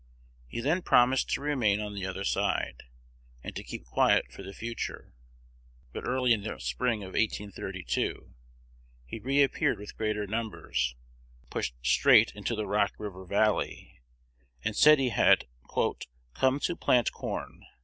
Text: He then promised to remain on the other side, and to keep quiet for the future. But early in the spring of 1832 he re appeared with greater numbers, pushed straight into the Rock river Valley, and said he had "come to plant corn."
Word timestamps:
He 0.47 0.61
then 0.61 0.81
promised 0.81 1.29
to 1.29 1.41
remain 1.41 1.79
on 1.79 1.93
the 1.93 2.07
other 2.07 2.23
side, 2.23 2.85
and 3.43 3.55
to 3.55 3.61
keep 3.63 3.85
quiet 3.85 4.31
for 4.31 4.41
the 4.41 4.51
future. 4.51 5.13
But 5.93 6.07
early 6.07 6.33
in 6.33 6.41
the 6.41 6.59
spring 6.59 7.03
of 7.03 7.09
1832 7.09 8.33
he 9.05 9.19
re 9.19 9.43
appeared 9.43 9.77
with 9.77 9.95
greater 9.95 10.25
numbers, 10.25 10.95
pushed 11.51 11.75
straight 11.83 12.31
into 12.31 12.55
the 12.55 12.65
Rock 12.65 12.93
river 12.97 13.25
Valley, 13.25 14.01
and 14.63 14.75
said 14.75 14.97
he 14.97 15.09
had 15.09 15.45
"come 16.33 16.59
to 16.61 16.75
plant 16.75 17.11
corn." 17.11 17.67